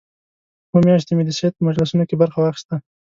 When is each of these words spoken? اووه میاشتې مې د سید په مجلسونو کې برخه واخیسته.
اووه 0.69 0.81
میاشتې 0.85 1.11
مې 1.15 1.23
د 1.25 1.31
سید 1.37 1.53
په 1.55 1.61
مجلسونو 1.67 2.03
کې 2.09 2.19
برخه 2.21 2.37
واخیسته. 2.41 2.75